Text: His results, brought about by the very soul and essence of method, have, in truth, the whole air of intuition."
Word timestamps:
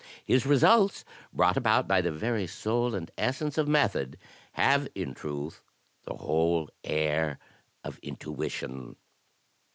His 0.25 0.47
results, 0.47 1.05
brought 1.31 1.57
about 1.57 1.87
by 1.87 2.01
the 2.01 2.11
very 2.11 2.47
soul 2.47 2.95
and 2.95 3.11
essence 3.19 3.59
of 3.59 3.67
method, 3.67 4.17
have, 4.53 4.87
in 4.95 5.13
truth, 5.13 5.61
the 6.05 6.15
whole 6.15 6.71
air 6.83 7.37
of 7.83 7.99
intuition." 8.01 8.95